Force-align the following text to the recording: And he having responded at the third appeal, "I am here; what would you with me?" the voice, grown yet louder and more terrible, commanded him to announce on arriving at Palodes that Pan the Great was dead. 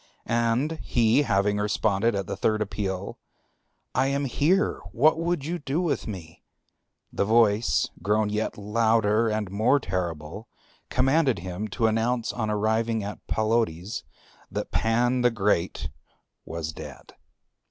And 0.25 0.79
he 0.81 1.21
having 1.21 1.57
responded 1.59 2.15
at 2.15 2.25
the 2.25 2.35
third 2.35 2.59
appeal, 2.59 3.19
"I 3.93 4.07
am 4.07 4.25
here; 4.25 4.79
what 4.91 5.19
would 5.19 5.45
you 5.45 5.61
with 5.79 6.07
me?" 6.07 6.41
the 7.13 7.23
voice, 7.23 7.87
grown 8.01 8.31
yet 8.31 8.57
louder 8.57 9.29
and 9.29 9.51
more 9.51 9.79
terrible, 9.79 10.47
commanded 10.89 11.37
him 11.37 11.67
to 11.67 11.85
announce 11.85 12.33
on 12.33 12.49
arriving 12.49 13.03
at 13.03 13.19
Palodes 13.27 14.03
that 14.49 14.71
Pan 14.71 15.21
the 15.21 15.29
Great 15.29 15.89
was 16.47 16.73
dead. 16.73 17.13